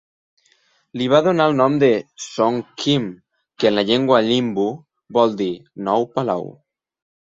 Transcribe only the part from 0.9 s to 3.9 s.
Li va donar el nom de "Song Khim", que en la